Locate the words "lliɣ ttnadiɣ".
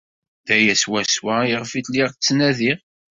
1.81-2.79